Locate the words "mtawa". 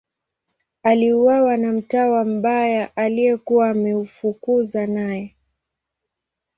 1.71-2.25